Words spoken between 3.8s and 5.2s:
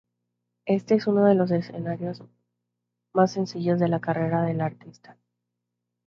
la carrera de la artista.